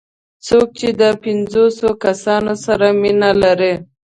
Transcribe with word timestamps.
څوک 0.47 0.67
چې 0.79 0.89
د 1.01 1.03
پنځوسو 1.23 1.87
کسانو 2.03 2.53
سره 2.65 2.87
مینه 3.01 3.29
لري. 3.43 3.73